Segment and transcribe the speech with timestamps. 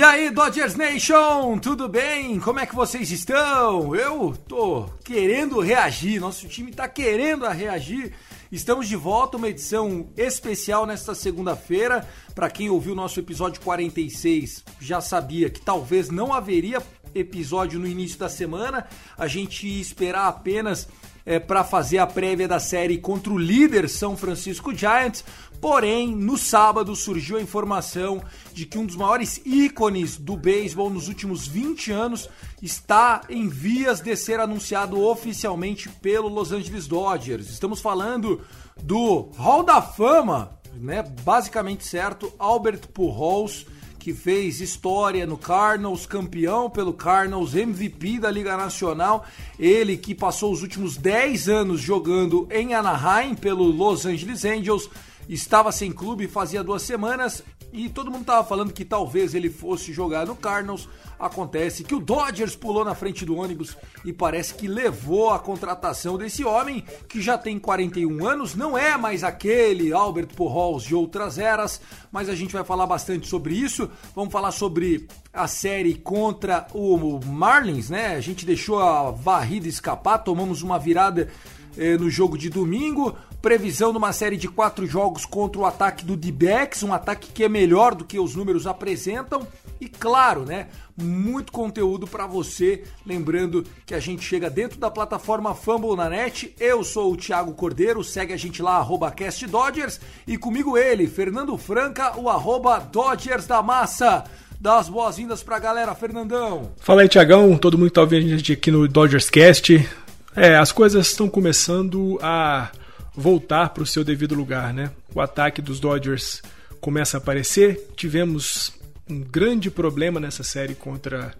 [0.00, 2.40] E aí, Dodgers Nation, tudo bem?
[2.40, 3.94] Como é que vocês estão?
[3.94, 8.14] Eu tô querendo reagir, nosso time tá querendo reagir.
[8.50, 12.08] Estamos de volta, uma edição especial nesta segunda-feira.
[12.34, 16.82] Para quem ouviu nosso episódio 46, já sabia que talvez não haveria
[17.14, 18.86] episódio no início da semana.
[19.18, 20.88] A gente ia esperar apenas
[21.30, 25.24] é, para fazer a prévia da série contra o líder São Francisco Giants.
[25.60, 28.20] Porém, no sábado surgiu a informação
[28.52, 32.28] de que um dos maiores ícones do beisebol nos últimos 20 anos
[32.60, 37.48] está em vias de ser anunciado oficialmente pelo Los Angeles Dodgers.
[37.48, 38.40] Estamos falando
[38.82, 41.04] do Hall da Fama, né?
[41.22, 43.66] Basicamente certo, Albert Pujols
[44.00, 49.26] que fez história no Cardinals, campeão pelo Cardinals, MVP da Liga Nacional.
[49.58, 54.88] Ele que passou os últimos 10 anos jogando em Anaheim pelo Los Angeles Angels,
[55.28, 59.92] estava sem clube fazia duas semanas e todo mundo estava falando que talvez ele fosse
[59.92, 60.88] jogar no Cardinals.
[61.18, 66.16] Acontece que o Dodgers pulou na frente do ônibus e parece que levou a contratação
[66.16, 71.38] desse homem que já tem 41 anos, não é mais aquele Albert Pujols de outras
[71.38, 71.80] eras,
[72.10, 73.90] mas a gente vai falar bastante sobre isso.
[74.14, 78.16] Vamos falar sobre a série contra o Marlins, né?
[78.16, 81.28] A gente deixou a varrida escapar, tomamos uma virada
[81.76, 83.16] eh, no jogo de domingo.
[83.42, 87.42] Previsão de uma série de quatro jogos contra o ataque do D-Backs, um ataque que
[87.42, 89.46] é melhor do que os números apresentam.
[89.80, 90.66] E claro, né?
[90.94, 92.84] Muito conteúdo para você.
[93.06, 96.54] Lembrando que a gente chega dentro da plataforma Fumble na net.
[96.60, 98.86] Eu sou o Thiago Cordeiro, segue a gente lá,
[99.16, 99.98] CastDodgers.
[100.26, 104.24] E comigo ele, Fernando Franca, o arroba Dodgers da Massa.
[104.60, 106.72] Dá as boas-vindas pra galera, Fernandão.
[106.76, 109.88] Fala aí, Tiagão, todo mundo que tá ouvindo a gente aqui no Dodgers Cast.
[110.36, 112.70] É, as coisas estão começando a
[113.14, 114.90] voltar para o seu devido lugar, né?
[115.14, 116.42] O ataque dos Dodgers
[116.80, 117.88] começa a aparecer.
[117.96, 118.72] Tivemos
[119.08, 121.34] um grande problema nessa série contra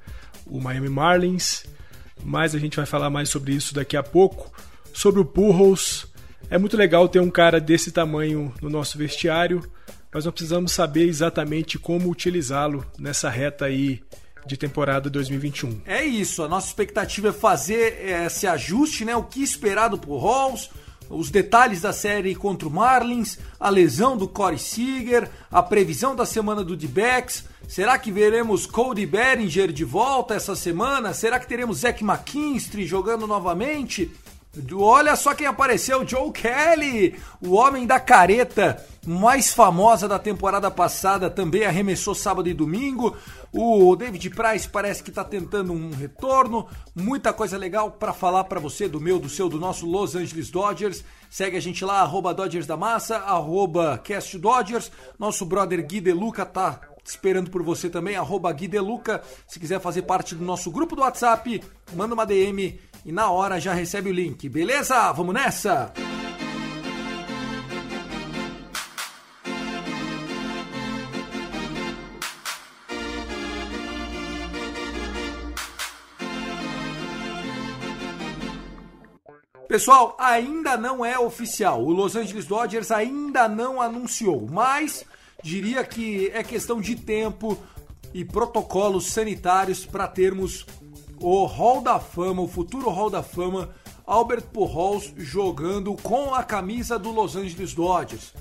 [0.47, 1.65] o Miami Marlins,
[2.23, 4.53] mas a gente vai falar mais sobre isso daqui a pouco.
[4.93, 6.07] Sobre o Pujols,
[6.51, 9.63] é muito legal ter um cara desse tamanho no nosso vestiário,
[10.13, 14.03] mas nós precisamos saber exatamente como utilizá-lo nessa reta aí
[14.47, 15.83] de temporada 2021.
[15.87, 19.15] É isso, a nossa expectativa é fazer esse ajuste, né?
[19.15, 20.71] O que esperar do Pujols,
[21.11, 26.25] os detalhes da série contra o Marlins, a lesão do Corey Seager, a previsão da
[26.25, 27.45] semana do D-Backs.
[27.67, 31.13] Será que veremos Cody Bellinger de volta essa semana?
[31.13, 34.11] Será que teremos Zach McKinstry jogando novamente?
[34.75, 41.31] Olha só quem apareceu, Joe Kelly, o homem da careta mais famosa da temporada passada,
[41.31, 43.17] também arremessou sábado e domingo.
[43.53, 46.67] O David Price parece que está tentando um retorno.
[46.97, 50.51] Muita coisa legal para falar para você do meu, do seu, do nosso Los Angeles
[50.51, 51.05] Dodgers.
[51.31, 54.91] Segue a gente lá, arroba Dodgers da Massa, arroba Cast Dodgers.
[55.17, 59.23] Nosso brother Gui De Luca tá esperando por você também, arroba Gui De Luca.
[59.47, 61.63] Se quiser fazer parte do nosso grupo do WhatsApp,
[61.95, 64.49] manda uma DM e na hora já recebe o link.
[64.49, 65.13] Beleza?
[65.13, 65.93] Vamos nessa?
[79.71, 81.85] Pessoal, ainda não é oficial.
[81.85, 85.05] O Los Angeles Dodgers ainda não anunciou, mas
[85.45, 87.57] diria que é questão de tempo
[88.13, 90.67] e protocolos sanitários para termos
[91.21, 93.71] o Hall da Fama, o futuro Hall da Fama,
[94.07, 98.33] Albert Pujols jogando com a camisa do Los Angeles Dodgers.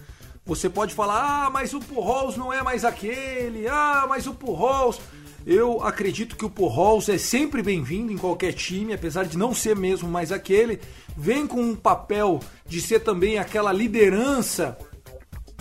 [0.45, 4.99] Você pode falar, ah, mas o Pujols não é mais aquele, ah, mas o Pujols...
[5.45, 9.75] Eu acredito que o Pujols é sempre bem-vindo em qualquer time, apesar de não ser
[9.75, 10.81] mesmo mais aquele.
[11.15, 14.77] Vem com um papel de ser também aquela liderança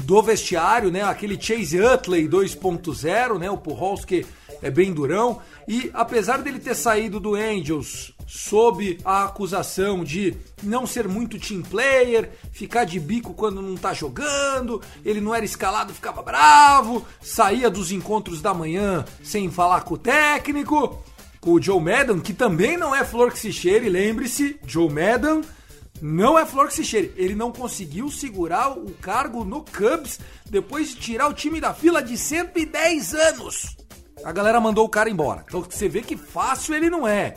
[0.03, 1.03] do vestiário, né?
[1.03, 3.49] Aquele Chase Utley 2.0, né?
[3.51, 4.27] O Pujols que
[4.63, 5.41] é bem durão.
[5.69, 11.61] E apesar dele ter saído do Angels sob a acusação de não ser muito team
[11.61, 17.69] player, ficar de bico quando não tá jogando, ele não era escalado, ficava bravo, saía
[17.69, 21.05] dos encontros da manhã sem falar com o técnico,
[21.39, 25.43] com o Joe Madden, que também não é flor que se cheire, lembre-se, Joe Madden
[26.01, 27.13] não é flor que se cheire.
[27.15, 30.19] Ele não conseguiu segurar o cargo no Cubs
[30.49, 33.77] depois de tirar o time da fila de 110 anos.
[34.25, 35.45] A galera mandou o cara embora.
[35.47, 37.35] Então você vê que fácil ele não é.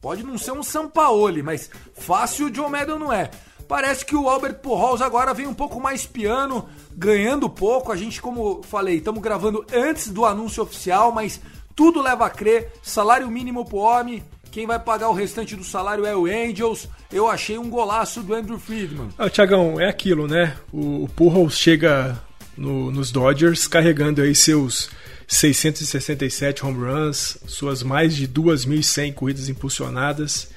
[0.00, 3.30] Pode não ser um Sampaoli, mas fácil o John Madden não é.
[3.66, 6.66] Parece que o Albert Pujols agora vem um pouco mais piano,
[6.96, 7.92] ganhando pouco.
[7.92, 11.40] A gente, como falei, estamos gravando antes do anúncio oficial, mas
[11.76, 12.72] tudo leva a crer.
[12.82, 14.22] Salário mínimo pro homem.
[14.50, 16.88] Quem vai pagar o restante do salário é o Angels.
[17.12, 19.10] Eu achei um golaço do Andrew Friedman.
[19.18, 20.56] Ah, Tiagão, é aquilo, né?
[20.72, 22.18] O, Pujols chega
[22.56, 24.90] no, nos Dodgers carregando aí seus
[25.28, 30.48] 667 home runs, suas mais de 2.100 corridas impulsionadas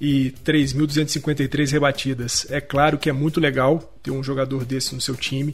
[0.00, 2.46] e 3.253 rebatidas.
[2.48, 5.52] É claro que é muito legal ter um jogador desse no seu time.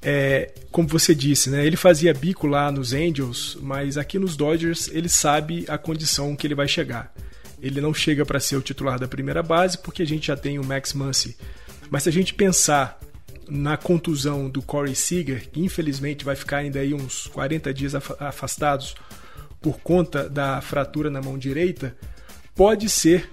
[0.00, 4.88] É, como você disse, né, ele fazia bico lá nos Angels, mas aqui nos Dodgers
[4.92, 7.12] ele sabe a condição que ele vai chegar.
[7.60, 10.60] Ele não chega para ser o titular da primeira base porque a gente já tem
[10.60, 11.36] o Max Muncy.
[11.90, 13.00] Mas se a gente pensar
[13.48, 18.94] na contusão do Corey Seager, que infelizmente vai ficar ainda aí uns 40 dias afastados
[19.60, 21.96] por conta da fratura na mão direita,
[22.54, 23.30] pode ser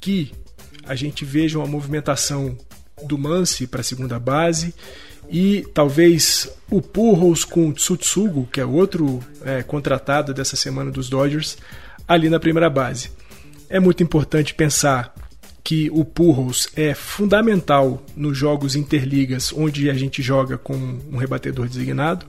[0.00, 0.32] que
[0.86, 2.56] a gente veja uma movimentação
[3.02, 4.74] do Mance para a segunda base
[5.28, 11.08] e talvez o Purros com o Tsutsugo, que é outro é, contratado dessa semana dos
[11.08, 11.56] Dodgers,
[12.06, 13.10] ali na primeira base.
[13.68, 15.14] É muito importante pensar
[15.64, 20.74] que o Purros é fundamental nos jogos interligas, onde a gente joga com
[21.10, 22.26] um rebatedor designado.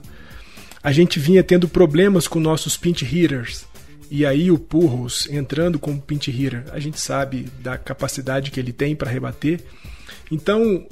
[0.82, 3.66] A gente vinha tendo problemas com nossos pinch hitters.
[4.10, 8.72] E aí o Purros entrando como pinch hitter, a gente sabe da capacidade que ele
[8.72, 9.62] tem para rebater.
[10.30, 10.86] Então,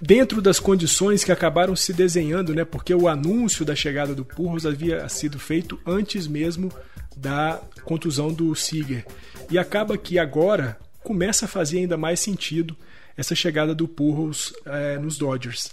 [0.00, 4.64] dentro das condições que acabaram se desenhando, né, porque o anúncio da chegada do Purros
[4.64, 6.72] havia sido feito antes mesmo
[7.14, 9.04] da contusão do Seager.
[9.50, 10.78] E acaba que agora
[11.10, 12.76] começa a fazer ainda mais sentido
[13.16, 15.72] essa chegada do Pujols é, nos Dodgers.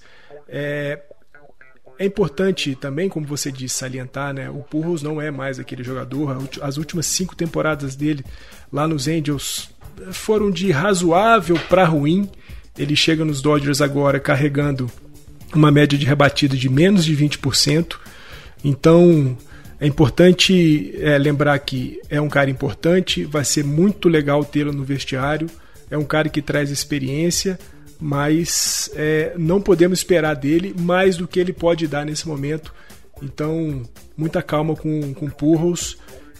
[0.49, 0.99] É,
[1.99, 4.49] é importante também, como você disse, salientar, né?
[4.49, 6.35] O Pujols não é mais aquele jogador.
[6.59, 8.25] As últimas cinco temporadas dele
[8.73, 9.69] lá nos Angels
[10.11, 12.27] foram de razoável para ruim.
[12.75, 14.89] Ele chega nos Dodgers agora carregando
[15.53, 17.95] uma média de rebatida de menos de 20%.
[18.63, 19.37] Então,
[19.79, 24.83] é importante é, lembrar que é um cara importante, vai ser muito legal tê-lo no
[24.83, 25.47] vestiário.
[25.89, 27.59] É um cara que traz experiência,
[27.99, 32.73] mas é, não podemos esperar dele mais do que ele pode dar nesse momento.
[33.21, 33.83] Então,
[34.15, 35.97] muita calma com, com Purros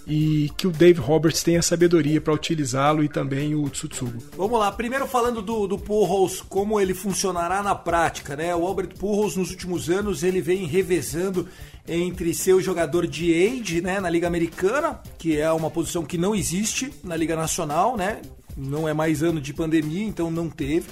[0.07, 4.23] e que o Dave Roberts tenha sabedoria para utilizá-lo e também o Tsutsugo.
[4.37, 8.55] Vamos lá, primeiro falando do, do Purros, como ele funcionará na prática, né?
[8.55, 11.47] O Albert Purros nos últimos anos ele vem revezando
[11.87, 16.17] entre ser o jogador de age, né, na Liga Americana, que é uma posição que
[16.17, 18.21] não existe na Liga Nacional, né?
[18.55, 20.87] Não é mais ano de pandemia, então não teve.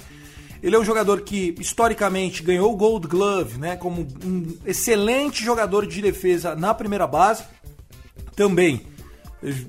[0.62, 5.86] Ele é um jogador que historicamente ganhou o Gold Glove, né, como um excelente jogador
[5.86, 7.44] de defesa na primeira base.
[8.34, 8.86] Também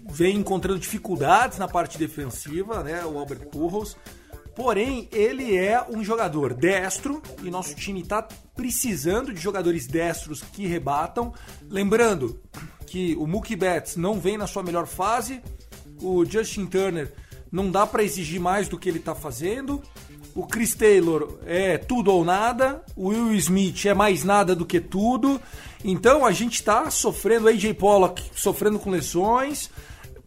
[0.09, 3.97] vem encontrando dificuldades na parte defensiva, né, o Albert Pujols.
[4.57, 10.65] Porém, ele é um jogador destro e nosso time está precisando de jogadores destros que
[10.65, 11.31] rebatam.
[11.69, 12.41] Lembrando
[12.87, 15.43] que o Mookie Betts não vem na sua melhor fase,
[16.01, 17.13] o Justin Turner
[17.51, 19.79] não dá para exigir mais do que ele está fazendo.
[20.33, 24.81] O Chris Taylor é tudo ou nada, o Will Smith é mais nada do que
[24.81, 25.39] tudo.
[25.85, 29.69] Então a gente está sofrendo, AJ Pollock sofrendo com lesões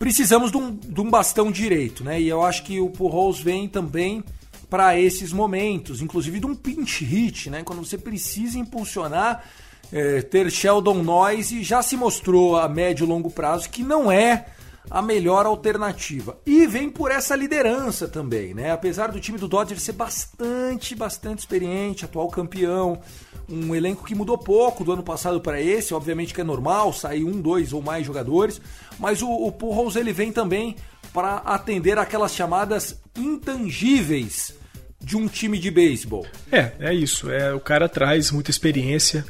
[0.01, 2.19] precisamos de um, de um bastão direito, né?
[2.19, 4.25] E eu acho que o Pujols vem também
[4.71, 7.63] para esses momentos, inclusive de um pinch hit, né?
[7.63, 9.45] Quando você precisa impulsionar,
[9.93, 14.47] é, ter Sheldon Noise já se mostrou a médio e longo prazo que não é
[14.91, 16.37] a melhor alternativa.
[16.45, 18.73] E vem por essa liderança também, né?
[18.73, 23.01] Apesar do time do Dodgers ser bastante, bastante experiente, atual campeão,
[23.49, 27.23] um elenco que mudou pouco do ano passado para esse, obviamente que é normal sair
[27.23, 28.61] um, dois ou mais jogadores,
[28.99, 30.75] mas o, o Pujols ele vem também
[31.13, 34.55] para atender aquelas chamadas intangíveis
[35.01, 36.27] de um time de beisebol?
[36.51, 37.31] É, é isso.
[37.31, 39.25] É, o cara traz muita experiência,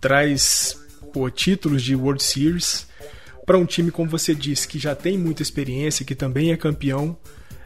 [0.00, 0.78] traz
[1.12, 2.86] pô, títulos de World Series
[3.44, 7.16] para um time, como você disse, que já tem muita experiência, que também é campeão.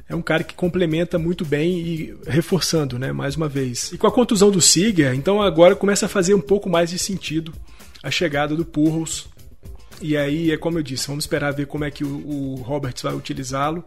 [0.08, 3.92] É um cara que complementa muito bem e reforçando, né, mais uma vez.
[3.92, 6.99] E com a contusão do Seager, então agora começa a fazer um pouco mais de
[6.99, 7.52] sentido
[8.02, 9.28] a chegada do Purros.
[10.00, 13.02] E aí é como eu disse, vamos esperar ver como é que o, o Roberts
[13.02, 13.85] vai utilizá-lo.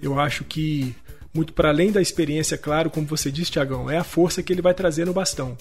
[0.00, 0.94] Eu acho que
[1.34, 4.62] muito para além da experiência, claro, como você disse, Tiagão, é a força que ele
[4.62, 5.56] vai trazer no bastão.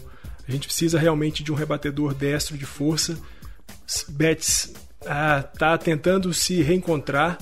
[0.47, 3.17] A gente precisa realmente de um rebatedor destro de força.
[4.07, 4.73] Betts
[5.05, 7.37] ah, tá tentando se reencontrar.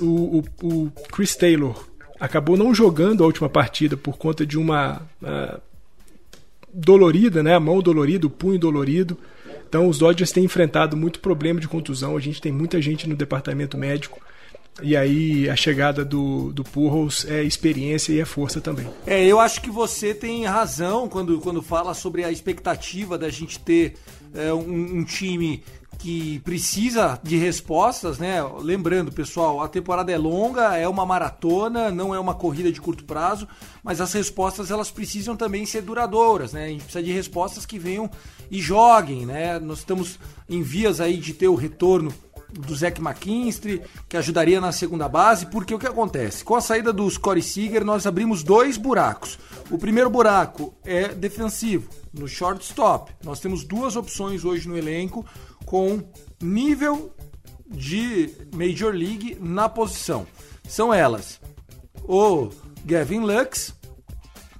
[0.00, 1.86] O, o, o, Chris Taylor
[2.18, 5.60] acabou não jogando a última partida por conta de uma ah,
[6.72, 7.54] dolorida, né?
[7.54, 9.16] A mão dolorida, o punho dolorido.
[9.68, 12.16] Então os Dodgers têm enfrentado muito problema de contusão.
[12.16, 14.20] A gente tem muita gente no departamento médico.
[14.80, 18.86] E aí a chegada do, do Purros é experiência e é força também.
[19.06, 23.58] É, eu acho que você tem razão quando, quando fala sobre a expectativa da gente
[23.58, 23.94] ter
[24.32, 25.64] é, um, um time
[25.98, 28.38] que precisa de respostas, né?
[28.60, 33.04] Lembrando, pessoal, a temporada é longa, é uma maratona, não é uma corrida de curto
[33.04, 33.48] prazo,
[33.82, 36.66] mas as respostas elas precisam também ser duradouras, né?
[36.66, 38.08] A gente precisa de respostas que venham
[38.48, 39.58] e joguem, né?
[39.58, 42.14] Nós estamos em vias aí de ter o retorno
[42.50, 46.44] do Zach McKinstry, que ajudaria na segunda base, porque o que acontece?
[46.44, 49.38] Com a saída dos Corey Seager, nós abrimos dois buracos.
[49.70, 53.12] O primeiro buraco é defensivo, no shortstop.
[53.22, 55.26] Nós temos duas opções hoje no elenco
[55.68, 56.02] com
[56.40, 57.14] nível
[57.66, 60.26] de Major League na posição.
[60.66, 61.38] São elas:
[62.04, 62.48] o
[62.86, 63.74] Gavin Lux,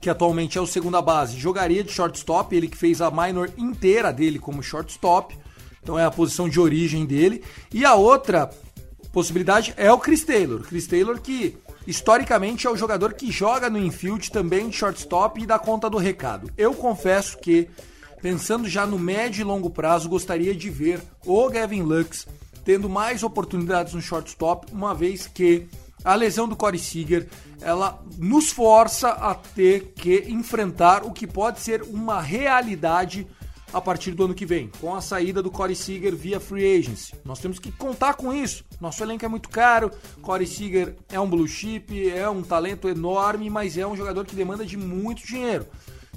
[0.02, 4.12] que atualmente é o segunda base, jogaria de shortstop, ele que fez a minor inteira
[4.12, 5.34] dele como shortstop.
[5.82, 7.42] Então é a posição de origem dele.
[7.72, 8.50] E a outra
[9.10, 10.60] possibilidade é o Chris Taylor.
[10.60, 15.46] Chris Taylor que historicamente é o jogador que joga no infield também de shortstop e
[15.46, 16.50] dá conta do recado.
[16.54, 17.66] Eu confesso que
[18.20, 22.26] pensando já no médio e longo prazo, gostaria de ver o Gavin Lux
[22.64, 25.66] tendo mais oportunidades no shortstop, uma vez que
[26.04, 27.26] a lesão do Corey Seager,
[27.60, 33.26] ela nos força a ter que enfrentar o que pode ser uma realidade
[33.72, 37.14] a partir do ano que vem, com a saída do Corey Seager via free agency.
[37.24, 38.64] Nós temos que contar com isso.
[38.80, 39.90] Nosso elenco é muito caro,
[40.22, 44.36] Corey Seager é um blue chip, é um talento enorme, mas é um jogador que
[44.36, 45.66] demanda de muito dinheiro.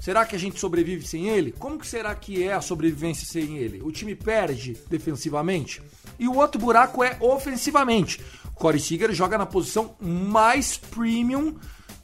[0.02, 1.52] Será que a gente sobrevive sem ele?
[1.52, 3.84] Como que será que é a sobrevivência sem ele?
[3.84, 5.80] O time perde defensivamente?
[6.18, 8.20] E o outro buraco é ofensivamente.
[8.56, 11.56] Corey Seager joga na posição mais premium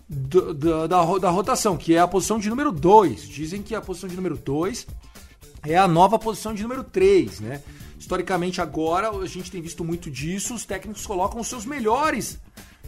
[0.07, 3.27] do, do, da, da rotação, que é a posição de número 2.
[3.27, 4.85] Dizem que a posição de número 2
[5.63, 7.63] é a nova posição de número 3, né?
[7.99, 10.53] Historicamente, agora a gente tem visto muito disso.
[10.53, 12.39] Os técnicos colocam os seus melhores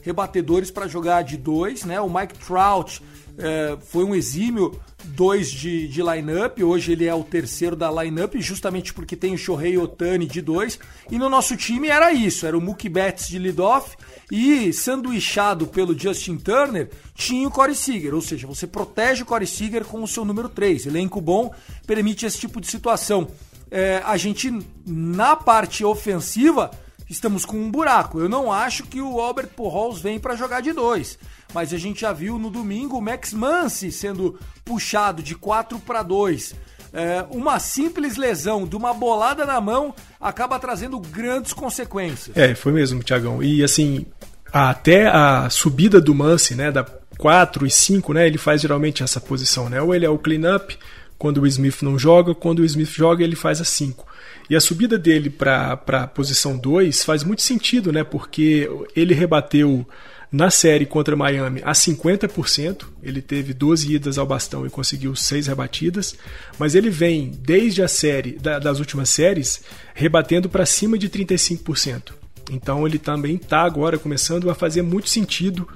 [0.01, 1.99] rebatedores para jogar de dois, né?
[1.99, 3.01] O Mike Trout
[3.37, 8.35] é, foi um exímio dois de, de lineup, hoje ele é o terceiro da lineup,
[8.39, 10.77] justamente porque tem o Shohei Otani de dois.
[11.09, 13.95] E no nosso time era isso: era o Mookie Betts de leadoff
[14.31, 19.47] e sanduichado pelo Justin Turner tinha o Corey Seager, ou seja, você protege o Corey
[19.47, 20.85] Seager com o seu número 3.
[20.85, 21.53] Elenco bom
[21.87, 23.27] permite esse tipo de situação.
[23.71, 24.51] É, a gente,
[24.85, 26.71] na parte ofensiva,
[27.09, 28.19] estamos com um buraco.
[28.19, 31.17] Eu não acho que o Albert Pujols vem para jogar de dois
[31.53, 36.03] mas a gente já viu no domingo o Max Muncy sendo puxado de 4 para
[36.03, 36.55] 2.
[36.91, 42.35] É, uma simples lesão de uma bolada na mão acaba trazendo grandes consequências.
[42.35, 43.43] É, foi mesmo, Tiagão.
[43.43, 44.05] E assim,
[44.51, 46.83] até a subida do Muncy, né, da
[47.17, 49.81] 4 e 5, né, ele faz geralmente essa posição, né?
[49.81, 50.77] Ou ele é o clean-up
[51.17, 54.07] quando o Smith não joga, quando o Smith joga, ele faz a 5.
[54.49, 58.03] E a subida dele para a posição 2 faz muito sentido, né?
[58.03, 59.85] Porque ele rebateu
[60.31, 65.47] na série contra Miami a 50%, ele teve 12 idas ao bastão e conseguiu 6
[65.47, 66.15] rebatidas,
[66.57, 69.61] mas ele vem desde a série da, das últimas séries
[69.93, 72.13] rebatendo para cima de 35%.
[72.51, 75.67] Então ele também está agora começando a fazer muito sentido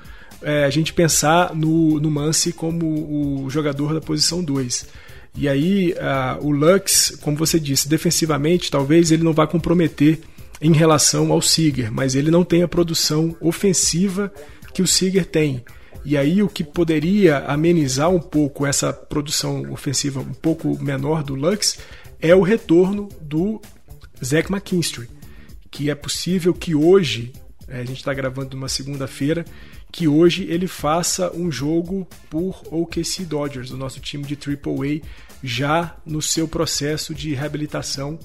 [0.41, 4.87] é, a gente pensar no, no Mance como o jogador da posição 2.
[5.35, 10.19] E aí uh, o Lux, como você disse, defensivamente talvez ele não vá comprometer
[10.61, 14.31] em relação ao Seager, mas ele não tem a produção ofensiva
[14.73, 15.63] que o Seager tem.
[16.05, 21.35] E aí o que poderia amenizar um pouco essa produção ofensiva um pouco menor do
[21.35, 21.77] Lux
[22.19, 23.61] é o retorno do
[24.23, 25.09] Zach McKinstry,
[25.71, 27.33] que é possível que hoje,
[27.67, 29.45] é, a gente está gravando numa segunda-feira,
[29.93, 35.07] que hoje ele faça um jogo por OKC Dodgers, o nosso time de AAA,
[35.43, 38.17] já no seu processo de reabilitação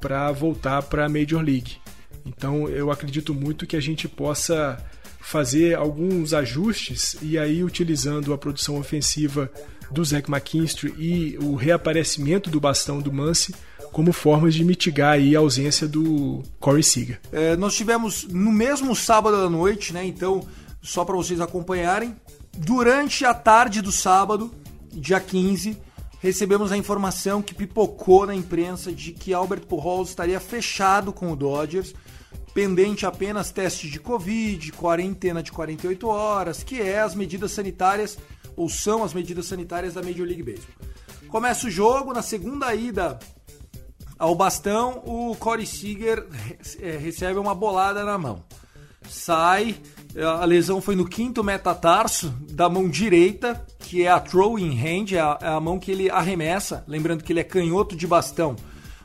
[0.00, 1.76] para voltar para a Major League.
[2.24, 4.82] Então eu acredito muito que a gente possa
[5.20, 9.52] fazer alguns ajustes e aí utilizando a produção ofensiva
[9.90, 13.54] do Zach McKinstry e o reaparecimento do bastão do Mance
[13.92, 17.20] como formas de mitigar aí a ausência do Corey Seager.
[17.30, 20.06] É, nós tivemos no mesmo sábado à noite, né?
[20.06, 20.46] Então,
[20.82, 22.16] só para vocês acompanharem,
[22.56, 24.52] durante a tarde do sábado,
[24.92, 25.76] dia 15,
[26.20, 31.36] recebemos a informação que pipocou na imprensa de que Albert Pujols estaria fechado com o
[31.36, 31.94] Dodgers,
[32.52, 38.18] pendente apenas teste de Covid, quarentena de 48 horas, que é as medidas sanitárias,
[38.56, 40.88] ou são as medidas sanitárias da Major League Baseball.
[41.28, 43.18] Começa o jogo, na segunda ida
[44.18, 46.26] ao bastão, o Corey Seager
[46.78, 48.44] é, recebe uma bolada na mão.
[49.08, 49.80] Sai,
[50.16, 55.20] a lesão foi no quinto metatarso da mão direita, que é a throwing hand, é
[55.20, 56.84] a, é a mão que ele arremessa.
[56.88, 58.56] Lembrando que ele é canhoto de bastão,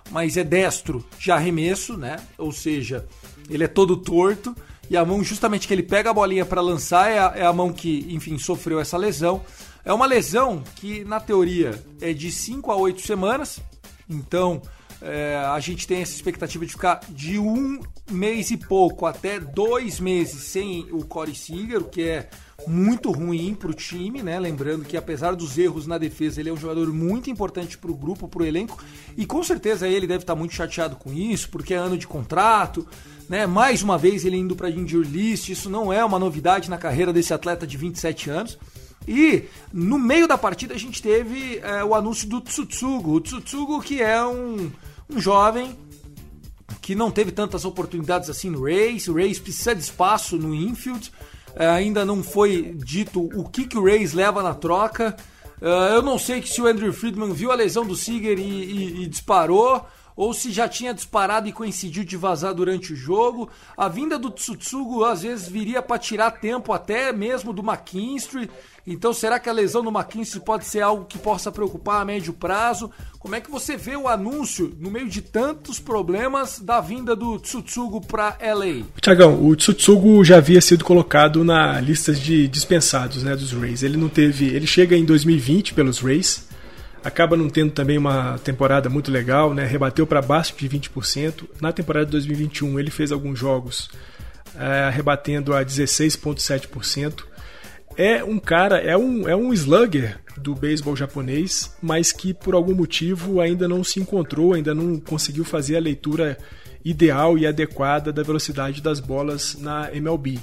[0.10, 2.18] mas é destro de arremesso, né?
[2.38, 3.06] Ou seja,
[3.50, 4.56] ele é todo torto.
[4.90, 7.54] E a mão justamente que ele pega a bolinha para lançar é a, é a
[7.54, 9.42] mão que, enfim, sofreu essa lesão.
[9.84, 13.60] É uma lesão que, na teoria, é de 5 a 8 semanas.
[14.10, 14.62] Então,
[15.08, 20.00] é, a gente tem essa expectativa de ficar de um mês e pouco até dois
[20.00, 22.30] meses sem o Corey Seager, o que é
[22.68, 24.40] muito ruim para o time, né?
[24.40, 27.96] Lembrando que apesar dos erros na defesa, ele é um jogador muito importante para o
[27.96, 28.84] grupo, para o elenco,
[29.16, 32.88] e com certeza ele deve estar muito chateado com isso, porque é ano de contrato,
[33.30, 33.46] né?
[33.46, 37.14] Mais uma vez ele indo para injury list, isso não é uma novidade na carreira
[37.14, 38.58] desse atleta de 27 anos.
[39.08, 43.14] E no meio da partida a gente teve é, o anúncio do Tsutsugo.
[43.14, 44.72] O Tsutsugo que é um,
[45.10, 45.78] um jovem
[46.82, 49.10] que não teve tantas oportunidades assim no Race.
[49.10, 51.12] O Race precisa de espaço no infield.
[51.56, 55.16] É, ainda não foi dito o que, que o Rays leva na troca.
[55.62, 59.04] É, eu não sei se o Andrew Friedman viu a lesão do Seager e, e,
[59.04, 63.50] e disparou ou se já tinha disparado e coincidiu de vazar durante o jogo.
[63.76, 68.50] A vinda do Tsutsugo às vezes viria para tirar tempo até mesmo do McKinstry.
[68.88, 72.32] Então será que a lesão do McKinstry pode ser algo que possa preocupar a médio
[72.32, 72.92] prazo?
[73.18, 77.40] Como é que você vê o anúncio no meio de tantos problemas da vinda do
[77.40, 78.86] Tsutsugo para LA?
[79.02, 83.82] Tiagão, o Tsutsugo já havia sido colocado na lista de dispensados, né, dos Rays.
[83.82, 86.45] Ele não teve, ele chega em 2020 pelos Rays
[87.06, 89.64] acaba não tendo também uma temporada muito legal, né?
[89.64, 91.48] rebateu para baixo de 20%.
[91.62, 93.92] Na temporada de 2021 ele fez alguns jogos
[94.58, 97.24] é, rebatendo a 16,7%.
[97.96, 102.74] É um cara, é um, é um slugger do beisebol japonês, mas que por algum
[102.74, 106.36] motivo ainda não se encontrou, ainda não conseguiu fazer a leitura
[106.84, 110.40] ideal e adequada da velocidade das bolas na MLB.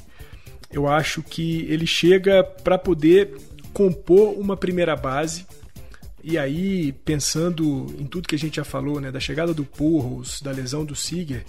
[0.72, 3.36] Eu acho que ele chega para poder
[3.72, 5.44] compor uma primeira base
[6.22, 10.40] e aí, pensando em tudo que a gente já falou, né, da chegada do Purros,
[10.40, 11.44] da lesão do Seager,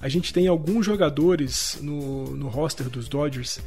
[0.00, 3.60] a gente tem alguns jogadores no, no roster dos Dodgers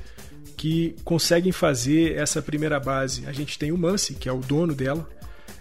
[0.55, 3.25] que conseguem fazer essa primeira base.
[3.27, 5.07] A gente tem o Muncy, que é o dono dela.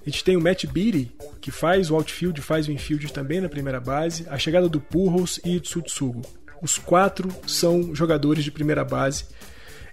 [0.06, 3.48] A gente tem o Matt Beatty, que faz o outfield, faz o infield também na
[3.48, 4.26] primeira base.
[4.30, 6.22] A chegada do Purros e Tsutsugo.
[6.62, 9.24] Os quatro são jogadores de primeira base.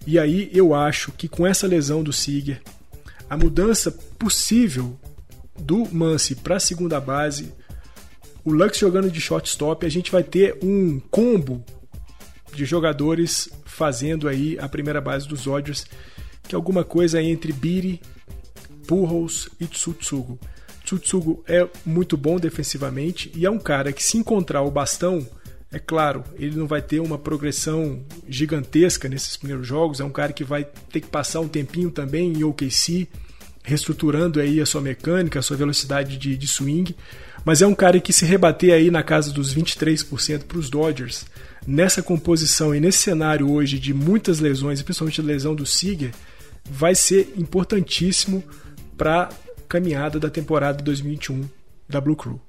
[0.05, 2.61] E aí eu acho que com essa lesão do Seager,
[3.29, 4.97] a mudança possível
[5.59, 7.53] do Mance para a segunda base,
[8.43, 11.63] o Lux jogando de shortstop, a gente vai ter um combo
[12.53, 15.85] de jogadores fazendo aí a primeira base dos Dodgers,
[16.43, 18.01] que é alguma coisa entre Biri,
[18.87, 20.39] Pujols e Tsutsugo.
[20.83, 25.25] Tsutsugo é muito bom defensivamente e é um cara que se encontrar o bastão,
[25.73, 30.31] é claro, ele não vai ter uma progressão gigantesca nesses primeiros jogos, é um cara
[30.31, 33.07] que vai ter que passar um tempinho também em OKC,
[33.63, 36.95] reestruturando aí a sua mecânica, a sua velocidade de, de swing,
[37.43, 41.25] mas é um cara que se rebater aí na casa dos 23% para os Dodgers,
[41.65, 46.11] nessa composição e nesse cenário hoje de muitas lesões, principalmente a lesão do Seager,
[46.69, 48.43] vai ser importantíssimo
[48.95, 49.29] para a
[49.67, 51.49] caminhada da temporada 2021
[51.89, 52.39] da Blue Crew.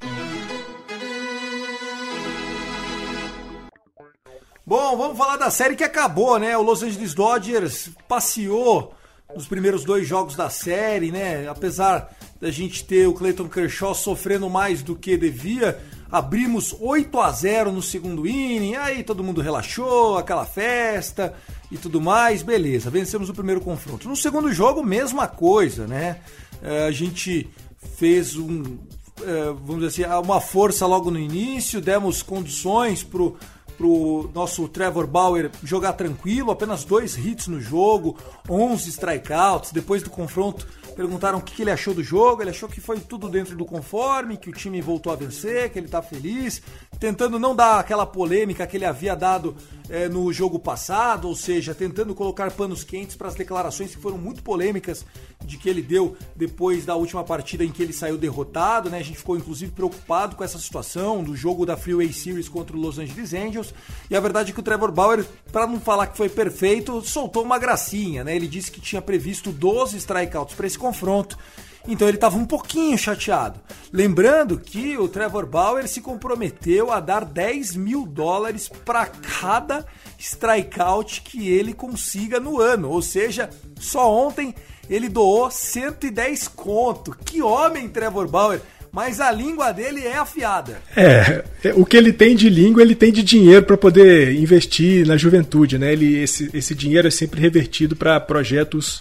[4.66, 6.56] Bom, vamos falar da série que acabou, né?
[6.56, 8.94] O Los Angeles Dodgers passeou
[9.36, 11.46] nos primeiros dois jogos da série, né?
[11.46, 15.78] Apesar da gente ter o Clayton Kershaw sofrendo mais do que devia,
[16.10, 21.34] abrimos 8 a 0 no segundo inning, aí todo mundo relaxou, aquela festa
[21.70, 24.08] e tudo mais, beleza, vencemos o primeiro confronto.
[24.08, 26.20] No segundo jogo, mesma coisa, né?
[26.62, 27.50] É, a gente
[27.98, 28.78] fez um,
[29.22, 33.36] é, vamos dizer assim, uma força logo no início, demos condições pro
[33.76, 38.16] pro nosso Trevor Bauer jogar tranquilo, apenas dois hits no jogo,
[38.48, 39.72] 11 strikeouts.
[39.72, 42.42] Depois do confronto, Perguntaram o que ele achou do jogo.
[42.42, 45.78] Ele achou que foi tudo dentro do conforme, que o time voltou a vencer, que
[45.78, 46.62] ele tá feliz,
[46.98, 49.56] tentando não dar aquela polêmica que ele havia dado
[49.88, 54.16] é, no jogo passado, ou seja, tentando colocar panos quentes para as declarações que foram
[54.16, 55.04] muito polêmicas
[55.44, 58.98] de que ele deu depois da última partida em que ele saiu derrotado, né?
[58.98, 62.80] A gente ficou inclusive preocupado com essa situação do jogo da Freeway Series contra o
[62.80, 63.74] Los Angeles Angels.
[64.08, 67.42] E a verdade é que o Trevor Bauer, para não falar que foi perfeito, soltou
[67.42, 68.34] uma gracinha, né?
[68.34, 71.38] Ele disse que tinha previsto 12 strikeouts para esse confronto.
[71.86, 73.60] Então ele estava um pouquinho chateado.
[73.92, 79.84] Lembrando que o Trevor Bauer se comprometeu a dar 10 mil dólares para cada
[80.18, 82.90] strikeout que ele consiga no ano.
[82.90, 84.54] Ou seja, só ontem
[84.88, 87.14] ele doou 110 conto.
[87.24, 88.60] Que homem, Trevor Bauer!
[88.90, 90.80] Mas a língua dele é afiada.
[90.96, 91.42] É,
[91.74, 95.78] o que ele tem de língua, ele tem de dinheiro para poder investir na juventude,
[95.78, 95.92] né?
[95.92, 99.00] Ele, esse, esse dinheiro é sempre revertido para projetos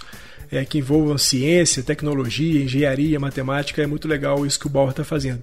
[0.53, 3.81] é, que envolvam ciência, tecnologia, engenharia, matemática.
[3.81, 5.41] É muito legal isso que o Bauer está fazendo.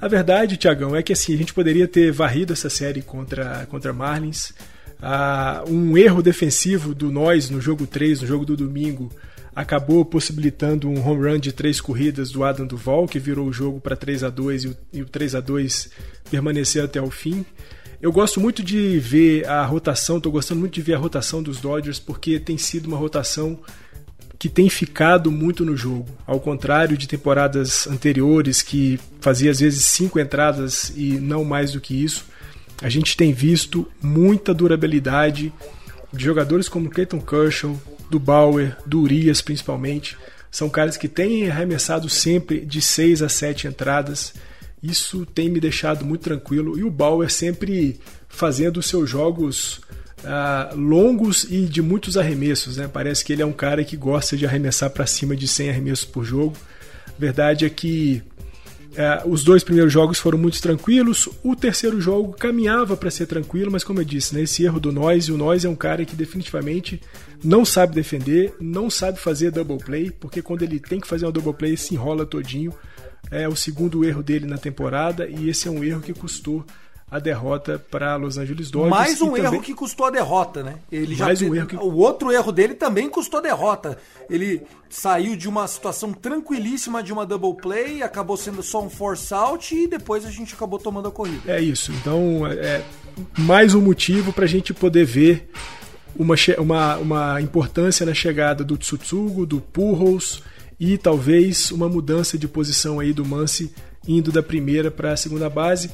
[0.00, 3.92] A verdade, Tiagão, é que assim, a gente poderia ter varrido essa série contra, contra
[3.92, 4.52] Marlins.
[5.02, 9.12] Ah, um erro defensivo do nós no jogo 3, no jogo do domingo,
[9.54, 13.78] acabou possibilitando um home run de três corridas do Adam Duval, que virou o jogo
[13.78, 15.90] para 3 a 2 e o, e o 3 a 2
[16.30, 17.44] permaneceu até o fim.
[18.00, 21.60] Eu gosto muito de ver a rotação, estou gostando muito de ver a rotação dos
[21.60, 23.58] Dodgers, porque tem sido uma rotação
[24.40, 26.06] que tem ficado muito no jogo.
[26.26, 31.80] Ao contrário de temporadas anteriores, que fazia às vezes cinco entradas e não mais do
[31.80, 32.24] que isso,
[32.80, 35.52] a gente tem visto muita durabilidade
[36.10, 37.78] de jogadores como Clayton Kershaw,
[38.10, 40.16] do Bauer, do Urias principalmente.
[40.50, 44.32] São caras que têm arremessado sempre de 6 a 7 entradas.
[44.82, 46.78] Isso tem me deixado muito tranquilo.
[46.78, 49.82] E o Bauer sempre fazendo seus jogos
[50.24, 52.76] uh, longos e de muitos arremessos.
[52.76, 52.88] Né?
[52.92, 56.04] Parece que ele é um cara que gosta de arremessar para cima de 100 arremessos
[56.04, 56.56] por jogo.
[57.18, 58.22] Verdade é que
[58.96, 61.28] é, os dois primeiros jogos foram muito tranquilos.
[61.42, 64.90] O terceiro jogo caminhava para ser tranquilo, mas como eu disse, né, esse erro do
[64.90, 67.00] Noise, o Noise é um cara que definitivamente
[67.42, 71.32] não sabe defender, não sabe fazer double play, porque quando ele tem que fazer uma
[71.32, 72.74] double play, se enrola todinho.
[73.30, 76.64] É o segundo erro dele na temporada e esse é um erro que custou
[77.10, 78.90] a derrota para Los Angeles Dodgers.
[78.90, 79.60] Mais um erro também...
[79.60, 80.76] que custou a derrota, né?
[80.92, 81.76] Ele Mais já um erro que...
[81.76, 83.98] O outro erro dele também custou a derrota.
[84.28, 89.34] Ele saiu de uma situação tranquilíssima de uma double play, acabou sendo só um force
[89.34, 91.52] out e depois a gente acabou tomando a corrida.
[91.52, 91.90] É isso.
[91.92, 92.82] Então, é
[93.36, 95.50] mais um motivo para a gente poder ver
[96.16, 100.42] uma, uma, uma importância na chegada do Tsutsugo, do Pujols
[100.78, 103.72] e talvez uma mudança de posição aí do Mance
[104.06, 105.90] indo da primeira para a segunda base.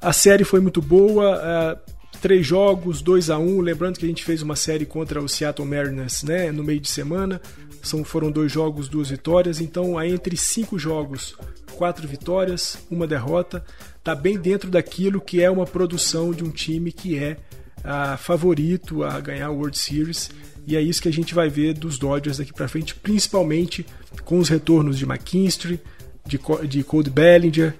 [0.00, 3.60] A série foi muito boa, uh, três jogos, 2 a 1 um.
[3.60, 6.88] Lembrando que a gente fez uma série contra o Seattle Mariners né, no meio de
[6.88, 7.38] semana.
[7.82, 9.60] São, foram dois jogos, duas vitórias.
[9.60, 11.36] Então, aí entre cinco jogos,
[11.76, 13.62] quatro vitórias, uma derrota.
[13.98, 17.36] Está bem dentro daquilo que é uma produção de um time que é
[17.80, 20.30] uh, favorito a ganhar o World Series.
[20.66, 23.84] E é isso que a gente vai ver dos Dodgers daqui para frente, principalmente
[24.24, 25.78] com os retornos de McKinstry,
[26.26, 27.74] de, de Cody Bellinger,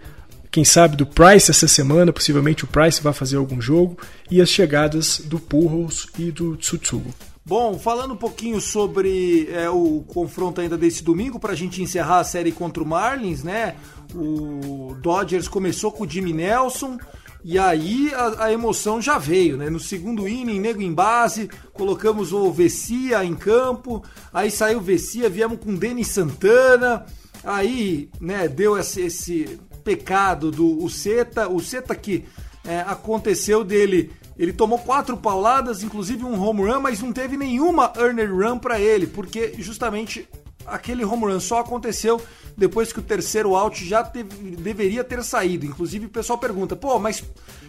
[0.51, 3.97] quem sabe do Price essa semana, possivelmente o Price vai fazer algum jogo,
[4.31, 7.15] e as chegadas do Pujols e do Tsutsugo.
[7.45, 12.19] Bom, falando um pouquinho sobre é, o confronto ainda desse domingo, para a gente encerrar
[12.19, 13.77] a série contra o Marlins, né?
[14.15, 16.99] O Dodgers começou com o Jimmy Nelson,
[17.43, 19.71] e aí a, a, emoção já veio, né?
[19.71, 25.31] No segundo inning, nego em base, colocamos o Vessia em campo, aí saiu o Vessia,
[25.31, 27.07] viemos com o Denis Santana,
[27.43, 29.59] aí, né, deu esse, esse
[29.91, 32.25] pecado do Uceta, o Uceta que
[32.65, 37.93] é, aconteceu dele, ele tomou quatro pauladas, inclusive um home run, mas não teve nenhuma
[37.97, 40.29] earner run para ele, porque justamente
[40.65, 42.23] aquele home run só aconteceu
[42.57, 45.67] depois que o terceiro out já teve, deveria ter saído.
[45.67, 47.25] Inclusive o pessoal pergunta, pô, mas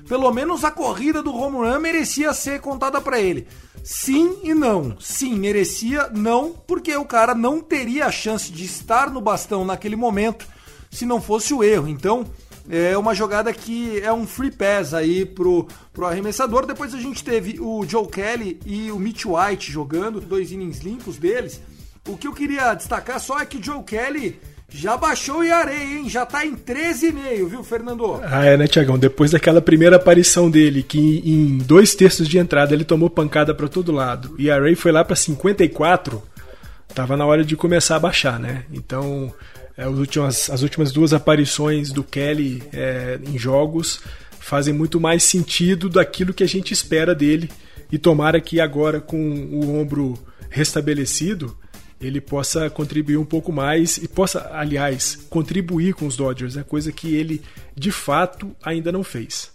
[0.08, 3.48] pelo menos a corrida do home run merecia ser contada para ele.
[3.84, 4.96] Sim e não.
[5.00, 9.96] Sim, merecia, não, porque o cara não teria a chance de estar no bastão naquele
[9.96, 10.46] momento
[10.92, 11.88] se não fosse o erro.
[11.88, 12.26] Então,
[12.70, 16.66] é uma jogada que é um free pass aí pro, pro arremessador.
[16.66, 21.18] Depois a gente teve o Joe Kelly e o Mitch White jogando, dois innings limpos
[21.18, 21.62] deles.
[22.08, 26.00] O que eu queria destacar só é que o Joe Kelly já baixou o areia,
[26.00, 26.10] hein?
[26.10, 28.22] Já tá em 13,5, viu, Fernando?
[28.24, 28.98] Ah, é, né, Tiagão?
[28.98, 33.68] Depois daquela primeira aparição dele, que em dois terços de entrada ele tomou pancada para
[33.68, 36.24] todo lado, e Ray foi lá para 54,
[36.96, 38.64] tava na hora de começar a baixar, né?
[38.72, 39.34] Então,
[39.78, 44.02] as, últimas, as últimas duas aparições do Kelly é, em jogos
[44.40, 47.50] fazem muito mais sentido daquilo que a gente espera dele.
[47.92, 50.18] E tomara que agora, com o ombro
[50.50, 51.58] restabelecido,
[52.00, 56.64] ele possa contribuir um pouco mais e possa, aliás, contribuir com os Dodgers, né?
[56.64, 57.42] coisa que ele
[57.76, 59.52] de fato ainda não fez.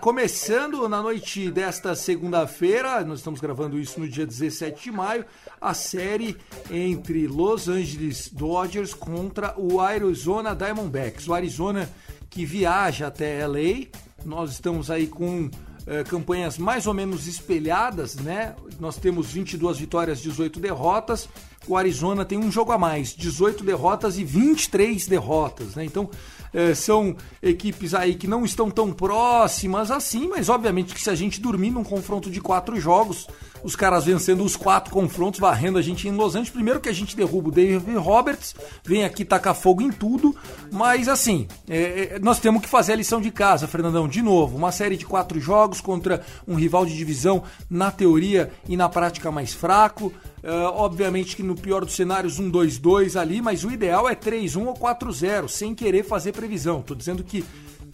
[0.00, 5.24] Começando na noite desta segunda-feira, nós estamos gravando isso no dia 17 de maio,
[5.60, 6.36] a série
[6.70, 11.26] entre Los Angeles Dodgers contra o Arizona Diamondbacks.
[11.26, 11.88] O Arizona
[12.30, 13.86] que viaja até LA.
[14.24, 15.50] Nós estamos aí com
[15.86, 18.54] eh, campanhas mais ou menos espelhadas, né?
[18.78, 21.28] Nós temos 22 vitórias, 18 derrotas.
[21.66, 25.84] O Arizona tem um jogo a mais, 18 derrotas e 23 derrotas, né?
[25.84, 26.10] Então,
[26.52, 31.14] é, são equipes aí que não estão tão próximas assim, mas obviamente que se a
[31.14, 33.26] gente dormir num confronto de quatro jogos,
[33.62, 36.92] os caras vencendo os quatro confrontos, varrendo a gente em Los Angeles, primeiro que a
[36.92, 40.34] gente derruba o David Roberts, vem aqui tacar fogo em tudo,
[40.70, 44.56] mas assim, é, é, nós temos que fazer a lição de casa, Fernandão, de novo,
[44.56, 49.30] uma série de quatro jogos contra um rival de divisão, na teoria e na prática
[49.30, 54.08] mais fraco, Uh, obviamente que no pior dos cenários, um 2-2 ali, mas o ideal
[54.08, 56.80] é 3-1 ou 4-0, sem querer fazer previsão.
[56.80, 57.44] Tô dizendo que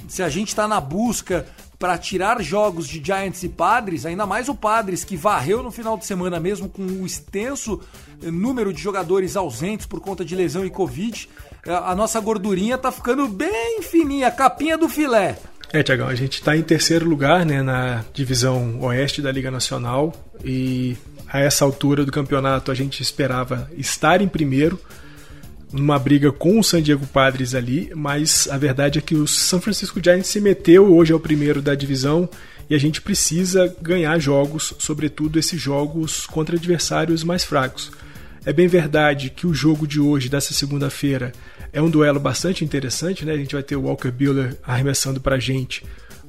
[0.09, 1.46] se a gente está na busca
[1.85, 5.99] para tirar jogos de Giants e Padres, ainda mais o Padres que varreu no final
[5.99, 7.79] de semana mesmo com o extenso
[8.23, 11.29] eh, número de jogadores ausentes por conta de lesão e Covid,
[11.66, 15.37] eh, a nossa gordurinha tá ficando bem fininha, capinha do filé.
[15.75, 20.11] É, Tiagão, a gente está em terceiro lugar né, na divisão oeste da Liga Nacional
[20.42, 20.97] e
[21.29, 24.81] a essa altura do campeonato a gente esperava estar em primeiro,
[25.75, 29.61] numa briga com o San Diego Padres ali, mas a verdade é que o San
[29.61, 32.29] Francisco Giants se meteu hoje ao primeiro da divisão
[32.71, 37.91] e a gente precisa ganhar jogos, sobretudo esses jogos contra adversários mais fracos.
[38.47, 41.33] É bem verdade que o jogo de hoje, dessa segunda-feira,
[41.73, 43.33] é um duelo bastante interessante, né?
[43.33, 45.83] A gente vai ter o Walker Buehler arremessando para a gente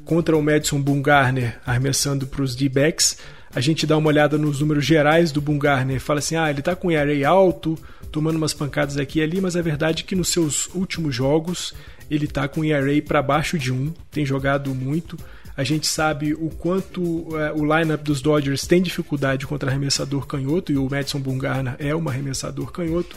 [0.03, 3.17] contra o Madison Bumgarner arremessando para os D-backs
[3.55, 6.75] a gente dá uma olhada nos números gerais do Bungarner, fala assim: ah, ele está
[6.75, 7.79] com ERA alto,
[8.11, 11.73] tomando umas pancadas aqui e ali, mas a verdade é que nos seus últimos jogos
[12.11, 15.17] ele está com ERA para baixo de 1, tem jogado muito.
[15.55, 20.73] A gente sabe o quanto é, o lineup dos Dodgers tem dificuldade contra arremessador canhoto
[20.73, 23.15] e o Madison Bumgarner é um arremessador canhoto.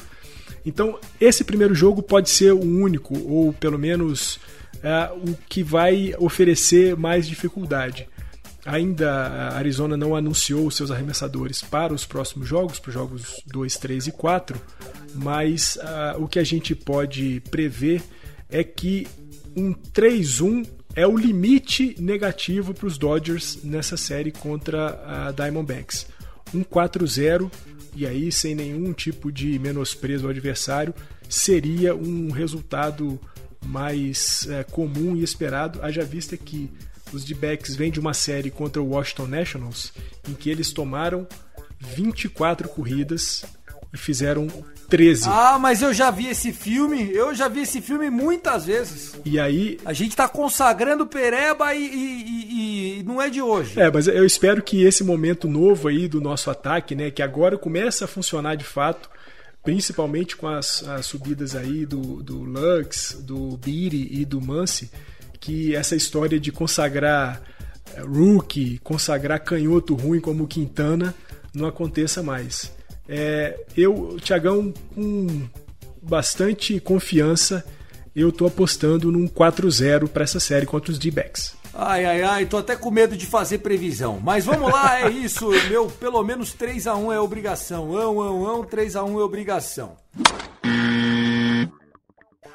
[0.64, 4.38] Então, esse primeiro jogo pode ser o único, ou pelo menos
[4.84, 8.08] é, o que vai oferecer mais dificuldade.
[8.68, 13.42] Ainda a Arizona não anunciou os seus arremessadores para os próximos jogos, para os jogos
[13.46, 14.60] 2, 3 e 4,
[15.14, 18.02] mas uh, o que a gente pode prever
[18.50, 19.08] é que
[19.56, 26.06] um 3-1 é o limite negativo para os Dodgers nessa série contra a Diamondbacks.
[26.52, 27.50] Um 4-0,
[27.96, 30.94] e aí sem nenhum tipo de menosprezo ao adversário,
[31.26, 33.18] seria um resultado
[33.64, 36.70] mais é, comum e esperado, haja vista que
[37.12, 39.92] os D-backs vêm de uma série contra o Washington Nationals
[40.28, 41.26] em que eles tomaram
[41.80, 43.44] 24 corridas
[43.92, 44.48] e fizeram
[44.88, 45.24] 13.
[45.28, 49.14] Ah, mas eu já vi esse filme, eu já vi esse filme muitas vezes.
[49.24, 49.78] E aí.
[49.84, 53.78] A gente tá consagrando Pereba e, e, e, e, não é de hoje.
[53.78, 57.58] É, mas eu espero que esse momento novo aí do nosso ataque, né, que agora
[57.58, 59.10] começa a funcionar de fato,
[59.62, 64.90] principalmente com as, as subidas aí do, do Lux, do Beatty e do Muncy
[65.40, 67.40] que essa história de consagrar
[67.94, 71.14] eh, rookie, consagrar canhoto ruim como Quintana
[71.54, 72.72] não aconteça mais.
[73.08, 75.48] É, eu, Tiagão, com
[76.02, 77.64] bastante confiança,
[78.14, 81.56] eu tô apostando num 4-0 para essa série contra os D-backs.
[81.72, 84.18] Ai, ai, ai, tô até com medo de fazer previsão.
[84.22, 85.48] Mas vamos lá, é isso.
[85.68, 87.96] Meu, pelo menos 3 a 1 é obrigação.
[87.96, 89.96] Ão, ão, ão, 3 a 1 é obrigação.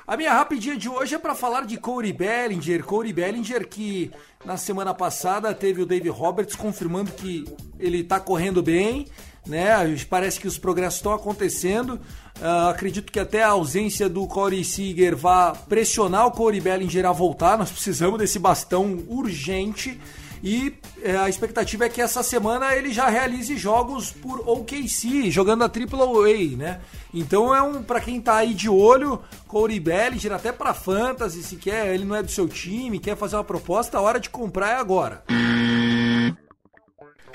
[0.05, 2.83] A minha rapidinha de hoje é para falar de Corey Bellinger.
[2.83, 4.11] Corey Bellinger que
[4.43, 7.45] na semana passada teve o Dave Roberts confirmando que
[7.79, 9.07] ele está correndo bem,
[9.47, 9.69] né?
[10.09, 12.01] Parece que os progressos estão acontecendo.
[12.37, 17.13] Uh, acredito que até a ausência do Corey Seager vá pressionar o Corey Bellinger a
[17.13, 17.57] voltar.
[17.57, 19.97] Nós precisamos desse bastão urgente.
[20.43, 25.63] E é, a expectativa é que essa semana ele já realize jogos por OKC, jogando
[25.63, 26.81] a AAA, né?
[27.13, 31.55] Então é um para quem tá aí de olho, Corey Bellinger, até para fantasy, se
[31.55, 34.71] quer, ele não é do seu time, quer fazer uma proposta, a hora de comprar
[34.71, 35.23] é agora.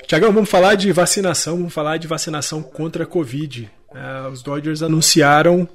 [0.05, 3.71] Tiagão, vamos falar de vacinação, vamos falar de vacinação contra a Covid.
[3.89, 5.67] Uh, os Dodgers anunciaram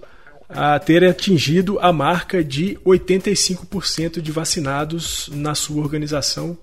[0.48, 6.56] a ter atingido a marca de 85% de vacinados na sua organização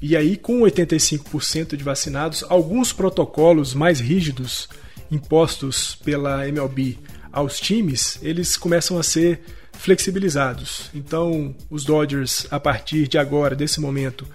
[0.00, 4.68] e aí, com 85% de vacinados, alguns protocolos mais rígidos
[5.10, 6.98] impostos pela MLB
[7.30, 9.40] aos times, eles começam a ser
[9.72, 10.90] flexibilizados.
[10.94, 14.26] Então, os Dodgers, a partir de agora, desse momento,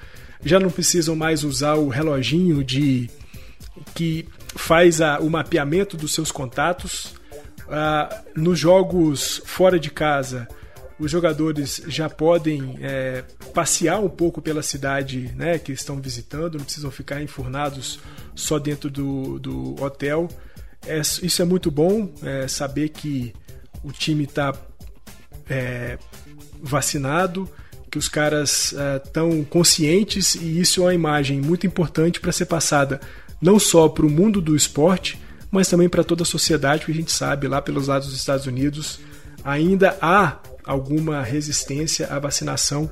[0.44, 3.10] já não precisam mais usar o reloginho de
[3.94, 7.16] que faz a, o mapeamento dos seus contatos.
[7.68, 10.48] Ah, nos jogos fora de casa,
[10.98, 16.64] os jogadores já podem é, passear um pouco pela cidade né, que estão visitando, não
[16.64, 18.00] precisam ficar enfurnados
[18.34, 20.30] só dentro do, do hotel.
[20.88, 23.34] É, isso é muito bom, é, saber que
[23.84, 24.54] o time está
[25.50, 25.98] é,
[26.62, 27.50] vacinado,
[27.92, 32.46] que os caras estão é, conscientes e isso é uma imagem muito importante para ser
[32.46, 33.02] passada
[33.42, 35.20] não só para o mundo do esporte,
[35.52, 38.46] mas também para toda a sociedade, porque a gente sabe lá pelos lados dos Estados
[38.46, 39.00] Unidos
[39.44, 42.90] ainda há alguma resistência à vacinação,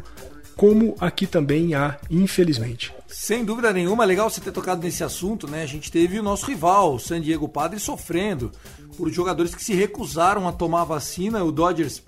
[0.56, 2.94] como aqui também há, infelizmente.
[3.08, 5.64] Sem dúvida nenhuma, legal você ter tocado nesse assunto, né?
[5.64, 8.52] A gente teve o nosso rival, o San Diego Padres, sofrendo
[8.98, 11.44] por jogadores que se recusaram a tomar a vacina.
[11.44, 12.04] O Dodgers,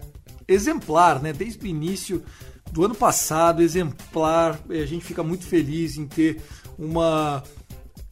[0.48, 1.34] exemplar, né?
[1.34, 2.24] Desde o início
[2.72, 4.60] do ano passado, exemplar.
[4.70, 6.42] A gente fica muito feliz em ter
[6.78, 7.44] uma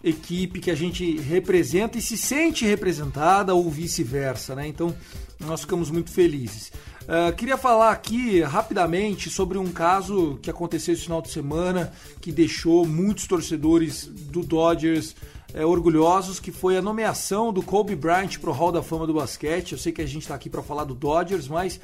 [0.03, 4.67] equipe que a gente representa e se sente representada ou vice-versa, né?
[4.67, 4.95] Então
[5.39, 6.71] nós ficamos muito felizes.
[7.03, 12.31] Uh, queria falar aqui rapidamente sobre um caso que aconteceu esse final de semana que
[12.31, 15.15] deixou muitos torcedores do Dodgers
[15.53, 19.13] é, orgulhosos, que foi a nomeação do Kobe Bryant para o Hall da Fama do
[19.13, 19.73] basquete.
[19.73, 21.79] Eu sei que a gente está aqui para falar do Dodgers, mas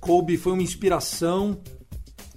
[0.00, 1.58] Kobe foi uma inspiração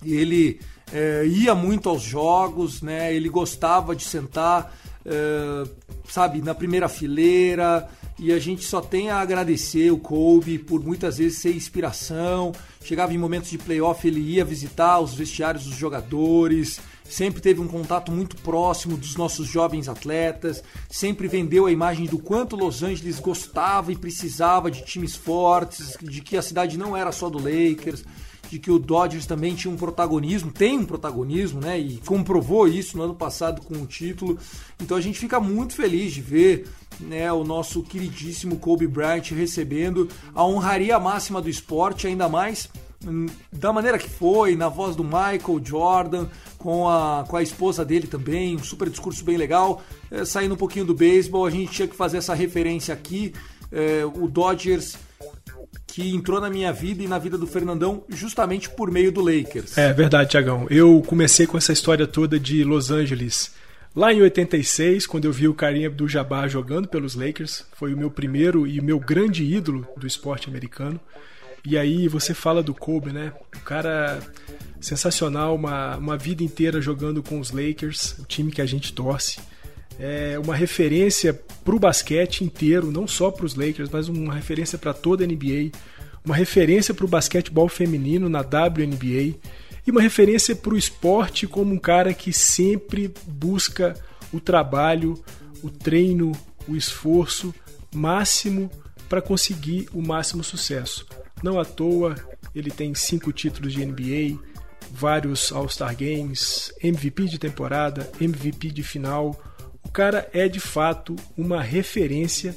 [0.04, 0.60] ele
[0.93, 3.13] é, ia muito aos jogos, né?
[3.13, 4.74] Ele gostava de sentar,
[5.06, 5.67] é,
[6.08, 11.17] sabe, na primeira fileira e a gente só tem a agradecer o Kobe por muitas
[11.17, 12.54] vezes ser inspiração.
[12.84, 17.67] Chegava em momentos de playoff, ele ia visitar os vestiários dos jogadores, sempre teve um
[17.67, 23.19] contato muito próximo dos nossos jovens atletas, sempre vendeu a imagem do quanto Los Angeles
[23.19, 28.04] gostava e precisava de times fortes, de que a cidade não era só do Lakers
[28.49, 31.80] de que o Dodgers também tinha um protagonismo, tem um protagonismo, né?
[31.80, 34.38] E comprovou isso no ano passado com o título.
[34.80, 36.67] Então a gente fica muito feliz de ver
[36.99, 42.69] né, o nosso queridíssimo Kobe Bryant recebendo a honraria máxima do esporte, ainda mais
[43.05, 46.27] hum, da maneira que foi, na voz do Michael Jordan,
[46.58, 49.84] com a, com a esposa dele também, um super discurso bem legal.
[50.12, 53.34] É, saindo um pouquinho do beisebol, a gente tinha que fazer essa referência aqui.
[53.71, 54.95] É, o Dodgers
[55.95, 59.77] que entrou na minha vida e na vida do Fernandão justamente por meio do Lakers.
[59.77, 60.67] É verdade, Tiagão.
[60.69, 63.53] Eu comecei com essa história toda de Los Angeles
[63.95, 67.65] lá em 86, quando eu vi o Karim Abdul-Jabbar jogando pelos Lakers.
[67.73, 70.99] Foi o meu primeiro e o meu grande ídolo do esporte americano.
[71.65, 73.34] E aí você fala do Kobe, né?
[73.55, 74.19] O cara
[74.79, 79.39] sensacional, uma, uma vida inteira jogando com os Lakers, o time que a gente torce
[79.99, 84.77] é uma referência para o basquete inteiro, não só para os Lakers, mas uma referência
[84.77, 85.71] para toda a NBA,
[86.23, 89.36] uma referência para o basquetebol feminino na WNBA
[89.86, 93.93] e uma referência para o esporte como um cara que sempre busca
[94.34, 95.24] o trabalho,
[95.62, 96.32] o treino,
[96.67, 97.54] o esforço
[97.93, 98.69] máximo
[99.08, 101.06] para conseguir o máximo sucesso.
[101.43, 102.15] Não à toa
[102.54, 104.39] ele tem cinco títulos de NBA,
[104.91, 109.39] vários All-Star Games, MVP de temporada, MVP de final
[109.86, 112.56] o cara é de fato uma referência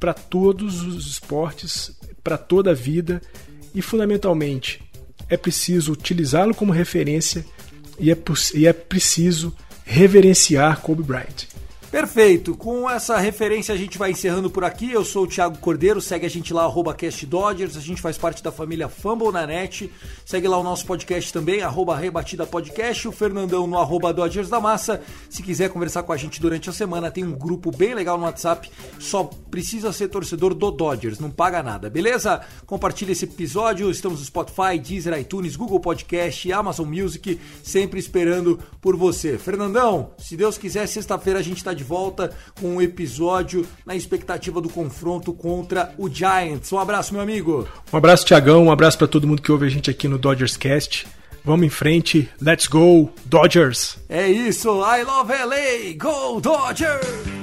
[0.00, 3.20] para todos os esportes, para toda a vida
[3.74, 4.82] e fundamentalmente
[5.32, 7.42] é preciso utilizá-lo como referência
[7.98, 8.16] e é,
[8.54, 11.46] e é preciso reverenciar Kobe Bryant.
[11.92, 12.56] Perfeito.
[12.56, 14.90] Com essa referência a gente vai encerrando por aqui.
[14.90, 17.76] Eu sou o Thiago Cordeiro, segue a gente lá, arroba CastDodgers.
[17.76, 19.92] A gente faz parte da família Fumble na net.
[20.24, 23.06] Segue lá o nosso podcast também, arroba Rebatida Podcast.
[23.06, 25.02] O Fernandão no arroba Dodgers da Massa.
[25.28, 28.24] Se quiser conversar com a gente durante a semana, tem um grupo bem legal no
[28.24, 28.70] WhatsApp.
[28.98, 32.40] Só precisa ser torcedor do Dodgers, não paga nada, beleza?
[32.64, 33.90] Compartilhe esse episódio.
[33.90, 39.36] Estamos no Spotify, Deezer, iTunes, Google Podcast, Amazon Music, sempre esperando por você.
[39.36, 43.96] Fernandão, se Deus quiser, sexta-feira a gente tá de de volta com um episódio na
[43.96, 46.72] expectativa do confronto contra o Giants.
[46.72, 47.68] Um abraço, meu amigo.
[47.92, 48.64] Um abraço, Tiagão.
[48.64, 51.06] Um abraço para todo mundo que ouve a gente aqui no Dodgers Cast.
[51.44, 52.30] Vamos em frente.
[52.40, 53.96] Let's go, Dodgers.
[54.08, 54.68] É isso.
[54.68, 55.94] I love LA.
[55.98, 57.41] Go, Dodgers.